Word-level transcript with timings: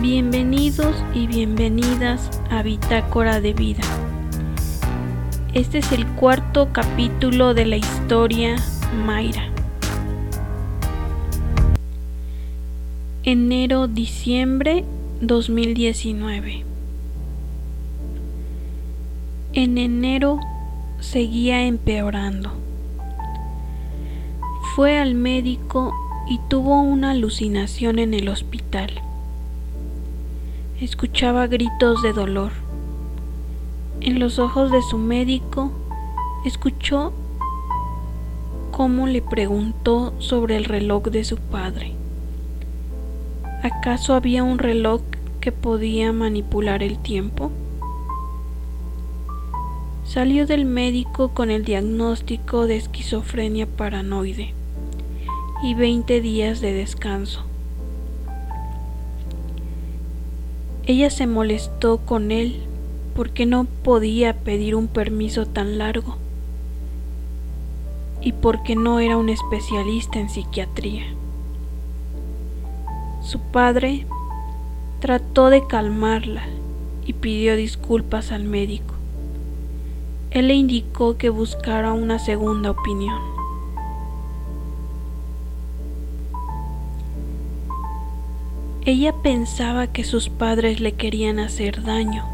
Bienvenidos 0.00 0.96
y 1.14 1.26
bienvenidas 1.26 2.40
a 2.50 2.62
Bitácora 2.62 3.40
de 3.40 3.52
Vida. 3.52 3.82
Este 5.52 5.78
es 5.78 5.92
el 5.92 6.06
cuarto 6.06 6.70
capítulo 6.72 7.52
de 7.52 7.66
la 7.66 7.76
historia 7.76 8.56
Mayra. 9.04 9.48
Enero-diciembre 13.22 14.84
2019. 15.20 16.64
En 19.52 19.78
enero 19.78 20.40
seguía 21.00 21.66
empeorando. 21.66 22.50
Fue 24.74 24.98
al 24.98 25.14
médico 25.14 25.94
y 26.28 26.40
tuvo 26.48 26.80
una 26.80 27.10
alucinación 27.10 27.98
en 27.98 28.14
el 28.14 28.30
hospital. 28.30 28.90
Escuchaba 30.82 31.46
gritos 31.46 32.02
de 32.02 32.12
dolor. 32.12 32.50
En 34.00 34.18
los 34.18 34.40
ojos 34.40 34.72
de 34.72 34.82
su 34.82 34.98
médico 34.98 35.70
escuchó 36.44 37.12
cómo 38.72 39.06
le 39.06 39.22
preguntó 39.22 40.12
sobre 40.18 40.56
el 40.56 40.64
reloj 40.64 41.04
de 41.04 41.22
su 41.22 41.36
padre. 41.36 41.92
¿Acaso 43.62 44.14
había 44.14 44.42
un 44.42 44.58
reloj 44.58 45.02
que 45.40 45.52
podía 45.52 46.12
manipular 46.12 46.82
el 46.82 46.98
tiempo? 46.98 47.52
Salió 50.04 50.48
del 50.48 50.64
médico 50.64 51.28
con 51.28 51.52
el 51.52 51.64
diagnóstico 51.64 52.66
de 52.66 52.78
esquizofrenia 52.78 53.68
paranoide 53.68 54.52
y 55.62 55.74
20 55.74 56.20
días 56.20 56.60
de 56.60 56.72
descanso. 56.72 57.51
Ella 60.84 61.10
se 61.10 61.28
molestó 61.28 61.98
con 61.98 62.32
él 62.32 62.60
porque 63.14 63.46
no 63.46 63.66
podía 63.84 64.34
pedir 64.34 64.74
un 64.74 64.88
permiso 64.88 65.46
tan 65.46 65.78
largo 65.78 66.16
y 68.20 68.32
porque 68.32 68.74
no 68.74 69.00
era 69.00 69.16
un 69.16 69.28
especialista 69.28 70.18
en 70.18 70.28
psiquiatría. 70.28 71.04
Su 73.22 73.38
padre 73.38 74.06
trató 75.00 75.50
de 75.50 75.66
calmarla 75.66 76.44
y 77.06 77.12
pidió 77.12 77.56
disculpas 77.56 78.32
al 78.32 78.44
médico. 78.44 78.94
Él 80.30 80.48
le 80.48 80.54
indicó 80.54 81.16
que 81.16 81.30
buscara 81.30 81.92
una 81.92 82.18
segunda 82.18 82.70
opinión. 82.70 83.31
Ella 88.84 89.12
pensaba 89.12 89.86
que 89.86 90.02
sus 90.02 90.28
padres 90.28 90.80
le 90.80 90.94
querían 90.94 91.38
hacer 91.38 91.84
daño, 91.84 92.24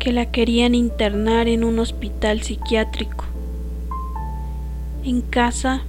que 0.00 0.14
la 0.14 0.30
querían 0.30 0.74
internar 0.74 1.46
en 1.46 1.62
un 1.62 1.78
hospital 1.78 2.40
psiquiátrico. 2.40 3.26
En 5.04 5.20
casa 5.20 5.82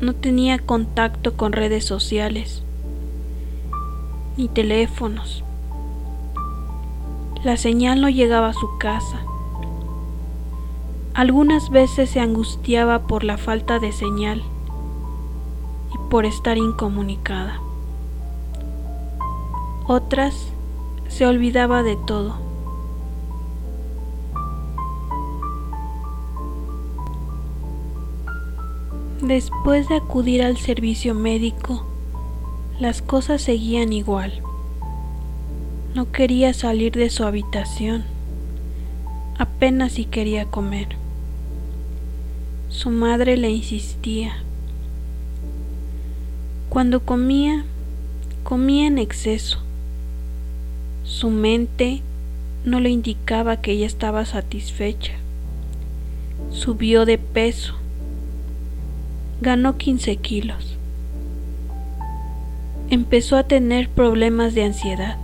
no 0.00 0.14
tenía 0.14 0.60
contacto 0.60 1.36
con 1.36 1.50
redes 1.50 1.84
sociales 1.84 2.62
ni 4.36 4.46
teléfonos. 4.46 5.42
La 7.42 7.56
señal 7.56 8.00
no 8.00 8.08
llegaba 8.08 8.50
a 8.50 8.52
su 8.52 8.78
casa. 8.78 9.20
Algunas 11.12 11.70
veces 11.70 12.10
se 12.10 12.20
angustiaba 12.20 13.08
por 13.08 13.24
la 13.24 13.36
falta 13.36 13.80
de 13.80 13.90
señal 13.90 14.44
y 15.92 16.08
por 16.08 16.24
estar 16.24 16.56
incomunicada 16.56 17.60
otras 19.88 20.34
se 21.08 21.26
olvidaba 21.26 21.82
de 21.82 21.96
todo. 21.96 22.36
Después 29.22 29.88
de 29.88 29.96
acudir 29.96 30.42
al 30.42 30.58
servicio 30.58 31.14
médico, 31.14 31.86
las 32.78 33.00
cosas 33.00 33.40
seguían 33.40 33.94
igual. 33.94 34.42
No 35.94 36.12
quería 36.12 36.52
salir 36.52 36.92
de 36.92 37.08
su 37.08 37.24
habitación, 37.24 38.04
apenas 39.38 39.92
si 39.92 40.04
quería 40.04 40.44
comer. 40.44 40.88
Su 42.68 42.90
madre 42.90 43.38
le 43.38 43.50
insistía. 43.50 44.36
Cuando 46.68 47.00
comía, 47.00 47.64
comía 48.44 48.86
en 48.86 48.98
exceso 48.98 49.62
su 51.08 51.30
mente 51.30 52.02
no 52.66 52.80
le 52.80 52.90
indicaba 52.90 53.62
que 53.62 53.72
ella 53.72 53.86
estaba 53.86 54.26
satisfecha. 54.26 55.14
Subió 56.50 57.06
de 57.06 57.16
peso. 57.16 57.74
Ganó 59.40 59.78
15 59.78 60.16
kilos. 60.16 60.76
Empezó 62.90 63.36
a 63.36 63.44
tener 63.44 63.88
problemas 63.88 64.54
de 64.54 64.64
ansiedad. 64.64 65.16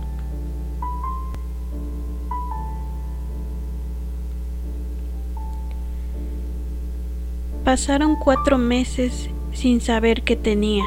Pasaron 7.63 8.15
cuatro 8.15 8.57
meses 8.57 9.29
sin 9.53 9.81
saber 9.81 10.23
qué 10.23 10.35
tenía, 10.35 10.85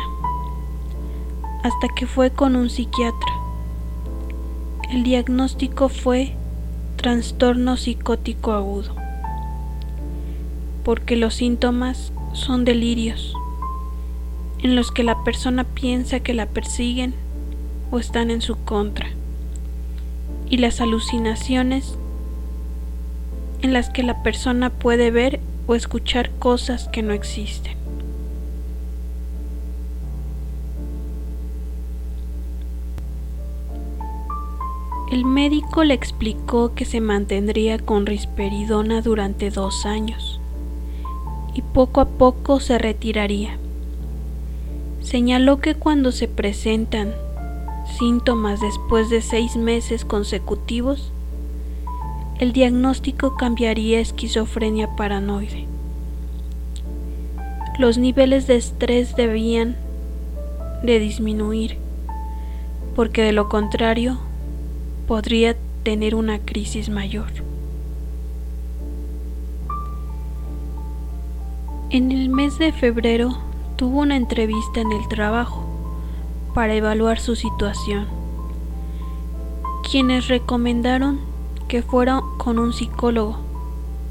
hasta 1.62 1.88
que 1.94 2.06
fue 2.06 2.30
con 2.30 2.56
un 2.56 2.68
psiquiatra. 2.68 3.37
El 4.90 5.02
diagnóstico 5.02 5.90
fue 5.90 6.32
trastorno 6.96 7.76
psicótico 7.76 8.52
agudo, 8.52 8.96
porque 10.82 11.14
los 11.14 11.34
síntomas 11.34 12.10
son 12.32 12.64
delirios 12.64 13.34
en 14.62 14.76
los 14.76 14.90
que 14.90 15.04
la 15.04 15.22
persona 15.24 15.64
piensa 15.64 16.20
que 16.20 16.32
la 16.32 16.46
persiguen 16.46 17.14
o 17.90 17.98
están 17.98 18.30
en 18.30 18.40
su 18.40 18.56
contra, 18.56 19.08
y 20.48 20.56
las 20.56 20.80
alucinaciones 20.80 21.98
en 23.60 23.74
las 23.74 23.90
que 23.90 24.02
la 24.02 24.22
persona 24.22 24.70
puede 24.70 25.10
ver 25.10 25.40
o 25.66 25.74
escuchar 25.74 26.30
cosas 26.38 26.88
que 26.88 27.02
no 27.02 27.12
existen. 27.12 27.77
El 35.10 35.24
médico 35.24 35.84
le 35.84 35.94
explicó 35.94 36.74
que 36.74 36.84
se 36.84 37.00
mantendría 37.00 37.78
con 37.78 38.04
risperidona 38.04 39.00
durante 39.00 39.48
dos 39.48 39.86
años 39.86 40.38
y 41.54 41.62
poco 41.62 42.02
a 42.02 42.04
poco 42.04 42.60
se 42.60 42.76
retiraría. 42.76 43.56
Señaló 45.00 45.60
que 45.62 45.74
cuando 45.74 46.12
se 46.12 46.28
presentan 46.28 47.14
síntomas 47.98 48.60
después 48.60 49.08
de 49.08 49.22
seis 49.22 49.56
meses 49.56 50.04
consecutivos, 50.04 51.10
el 52.38 52.52
diagnóstico 52.52 53.34
cambiaría 53.34 53.96
a 53.96 54.02
esquizofrenia 54.02 54.94
paranoide. 54.94 55.64
Los 57.78 57.96
niveles 57.96 58.46
de 58.46 58.56
estrés 58.56 59.16
debían 59.16 59.74
de 60.82 60.98
disminuir, 60.98 61.78
porque 62.94 63.22
de 63.22 63.32
lo 63.32 63.48
contrario 63.48 64.27
podría 65.08 65.56
tener 65.84 66.14
una 66.14 66.38
crisis 66.38 66.90
mayor. 66.90 67.28
En 71.88 72.12
el 72.12 72.28
mes 72.28 72.58
de 72.58 72.72
febrero 72.72 73.38
tuvo 73.76 74.00
una 74.00 74.16
entrevista 74.16 74.82
en 74.82 74.92
el 74.92 75.08
trabajo 75.08 75.64
para 76.52 76.74
evaluar 76.74 77.18
su 77.18 77.36
situación, 77.36 78.06
quienes 79.90 80.28
recomendaron 80.28 81.20
que 81.68 81.80
fuera 81.80 82.20
con 82.36 82.58
un 82.58 82.74
psicólogo 82.74 83.38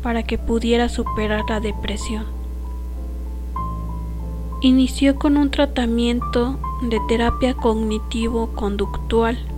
para 0.02 0.24
que 0.24 0.40
pudiera 0.40 0.90
superar 0.90 1.44
la 1.48 1.60
depresión. 1.60 2.26
Inició 4.62 5.18
con 5.18 5.38
un 5.38 5.52
tratamiento 5.52 6.58
de 6.82 7.00
terapia 7.08 7.54
cognitivo-conductual 7.54 9.57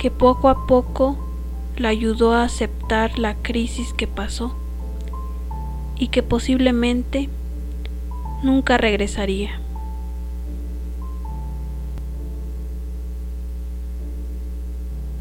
que 0.00 0.10
poco 0.10 0.48
a 0.48 0.66
poco 0.66 1.18
la 1.76 1.90
ayudó 1.90 2.32
a 2.32 2.44
aceptar 2.44 3.18
la 3.18 3.34
crisis 3.34 3.92
que 3.92 4.06
pasó 4.06 4.56
y 5.98 6.08
que 6.08 6.22
posiblemente 6.22 7.28
nunca 8.42 8.78
regresaría. 8.78 9.60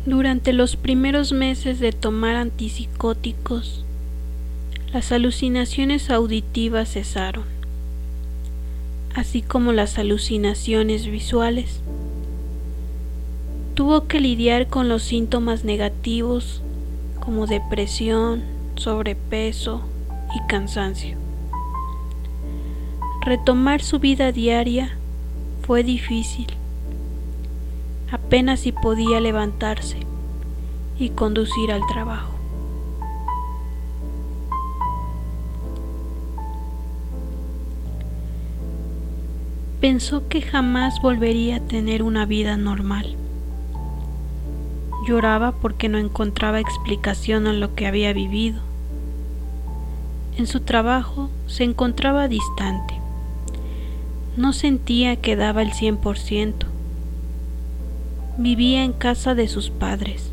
Durante 0.06 0.54
los 0.54 0.78
primeros 0.78 1.34
meses 1.34 1.82
de 1.82 1.92
tomar 1.92 2.38
antipsicóticos, 2.38 3.84
las 4.94 5.12
alucinaciones 5.12 6.10
auditivas 6.10 6.94
cesaron, 6.94 7.44
así 9.14 9.42
como 9.42 9.74
las 9.74 10.00
alucinaciones 10.00 11.06
visuales 11.06 11.82
Tuvo 13.80 14.08
que 14.08 14.20
lidiar 14.20 14.68
con 14.68 14.90
los 14.90 15.04
síntomas 15.04 15.64
negativos 15.64 16.62
como 17.22 17.48
depresión, 17.48 18.44
sobrepeso 18.76 19.84
y 20.36 20.46
cansancio. 20.50 21.16
Retomar 23.22 23.82
su 23.82 24.00
vida 24.00 24.34
diaria 24.34 24.98
fue 25.62 25.86
difícil. 25.86 26.48
Apenas 28.12 28.60
si 28.60 28.74
podía 28.74 29.22
levantarse 29.22 30.00
y 31.00 31.12
conducir 31.12 31.72
al 31.72 31.88
trabajo. 31.88 32.34
Pensó 39.80 40.28
que 40.28 40.42
jamás 40.42 41.02
volvería 41.02 41.56
a 41.56 41.62
tener 41.62 42.04
una 42.04 42.26
vida 42.26 42.58
normal. 42.58 43.16
Lloraba 45.08 45.54
porque 45.54 45.90
no 45.90 45.98
encontraba 45.98 46.60
explicación 46.60 47.48
a 47.48 47.54
lo 47.54 47.74
que 47.74 47.88
había 47.88 48.14
vivido. 48.14 48.62
En 50.38 50.46
su 50.48 50.62
trabajo 50.62 51.30
se 51.48 51.64
encontraba 51.64 52.28
distante. 52.28 52.94
No 54.38 54.54
sentía 54.54 55.16
que 55.16 55.36
daba 55.36 55.62
el 55.62 55.72
100%. 55.72 56.54
Vivía 58.38 58.84
en 58.84 58.94
casa 58.94 59.36
de 59.36 59.48
sus 59.48 59.70
padres. 59.70 60.32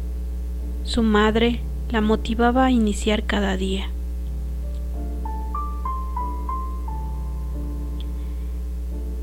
Su 0.85 1.03
madre 1.03 1.61
la 1.91 2.01
motivaba 2.01 2.67
a 2.67 2.71
iniciar 2.71 3.25
cada 3.25 3.57
día. 3.57 3.89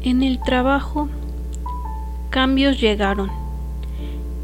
En 0.02 0.22
el 0.22 0.42
trabajo, 0.42 1.08
cambios 2.30 2.82
llegaron 2.82 3.43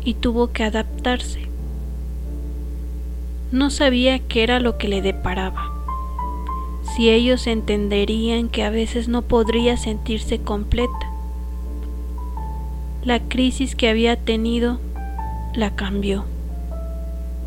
y 0.03 0.15
tuvo 0.15 0.51
que 0.51 0.63
adaptarse. 0.63 1.47
No 3.51 3.69
sabía 3.69 4.19
qué 4.19 4.43
era 4.43 4.59
lo 4.59 4.77
que 4.77 4.87
le 4.87 5.01
deparaba. 5.01 5.71
Si 6.95 7.09
ellos 7.09 7.47
entenderían 7.47 8.49
que 8.49 8.63
a 8.63 8.69
veces 8.69 9.07
no 9.07 9.23
podría 9.23 9.77
sentirse 9.77 10.39
completa. 10.39 11.11
La 13.03 13.19
crisis 13.19 13.75
que 13.75 13.89
había 13.89 14.17
tenido 14.17 14.79
la 15.53 15.75
cambió. 15.75 16.25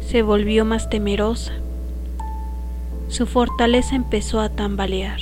Se 0.00 0.22
volvió 0.22 0.64
más 0.64 0.90
temerosa. 0.90 1.52
Su 3.08 3.26
fortaleza 3.26 3.94
empezó 3.94 4.40
a 4.40 4.48
tambalear. 4.48 5.18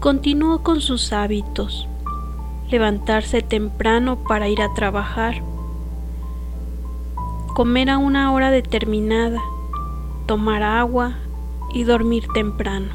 Continuó 0.00 0.62
con 0.62 0.82
sus 0.82 1.14
hábitos, 1.14 1.88
levantarse 2.70 3.42
temprano 3.42 4.16
para 4.26 4.48
ir 4.48 4.62
a 4.62 4.72
trabajar, 4.74 5.42
comer 7.54 7.90
a 7.90 7.98
una 7.98 8.32
hora 8.32 8.50
determinada, 8.50 9.40
tomar 10.26 10.62
agua 10.62 11.14
y 11.72 11.84
dormir 11.84 12.26
temprano. 12.34 12.88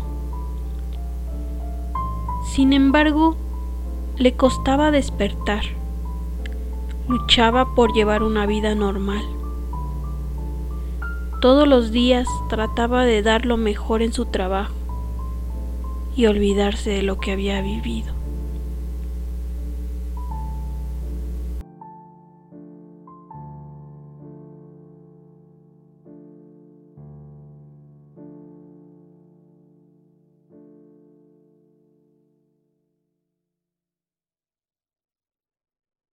Sin 2.46 2.74
embargo, 2.74 3.36
le 4.18 4.34
costaba 4.34 4.92
despertar. 4.92 5.64
Luchaba 7.08 7.74
por 7.74 7.94
llevar 7.94 8.24
una 8.24 8.46
vida 8.46 8.76
normal. 8.76 9.24
Todos 11.42 11.68
los 11.68 11.92
días 11.92 12.28
trataba 12.50 13.06
de 13.06 13.22
dar 13.22 13.46
lo 13.46 13.56
mejor 13.56 14.02
en 14.02 14.12
su 14.12 14.26
trabajo 14.26 14.74
y 16.16 16.26
olvidarse 16.26 16.90
de 16.90 17.02
lo 17.02 17.18
que 17.20 17.32
había 17.32 17.62
vivido. 17.62 18.19